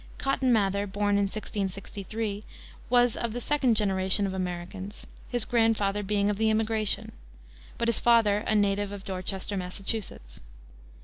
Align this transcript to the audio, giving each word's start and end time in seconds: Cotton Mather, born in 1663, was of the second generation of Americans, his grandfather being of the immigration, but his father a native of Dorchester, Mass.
Cotton 0.17 0.51
Mather, 0.51 0.87
born 0.87 1.15
in 1.15 1.25
1663, 1.25 2.43
was 2.89 3.15
of 3.15 3.33
the 3.33 3.39
second 3.39 3.77
generation 3.77 4.25
of 4.25 4.33
Americans, 4.33 5.05
his 5.29 5.45
grandfather 5.45 6.01
being 6.01 6.27
of 6.27 6.39
the 6.39 6.49
immigration, 6.49 7.11
but 7.77 7.87
his 7.87 7.99
father 7.99 8.39
a 8.47 8.55
native 8.55 8.91
of 8.91 9.05
Dorchester, 9.05 9.55
Mass. 9.55 9.79